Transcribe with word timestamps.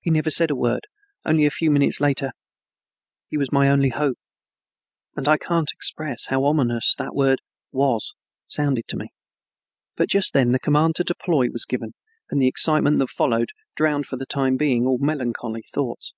He 0.00 0.12
never 0.12 0.30
said 0.30 0.52
a 0.52 0.54
word, 0.54 0.86
only, 1.24 1.44
a 1.44 1.50
few 1.50 1.72
minutes 1.72 2.00
later, 2.00 2.30
"He 3.26 3.36
was 3.36 3.50
my 3.50 3.68
only 3.68 3.88
hope"; 3.88 4.16
and 5.16 5.26
I 5.26 5.36
can't 5.38 5.72
express 5.72 6.26
how 6.26 6.44
ominous 6.44 6.94
that 6.98 7.16
word 7.16 7.40
"was" 7.72 8.14
sounded 8.46 8.86
to 8.86 8.96
me. 8.96 9.08
But 9.96 10.08
just 10.08 10.34
then 10.34 10.52
the 10.52 10.60
command 10.60 10.94
to 10.94 11.02
deploy 11.02 11.50
was 11.50 11.64
given 11.64 11.94
and 12.30 12.40
the 12.40 12.46
excitement 12.46 13.00
that 13.00 13.10
followed 13.10 13.50
drowned 13.74 14.06
for 14.06 14.16
the 14.16 14.24
time 14.26 14.56
being 14.56 14.86
all 14.86 14.98
melancholy 14.98 15.64
thoughts. 15.74 16.12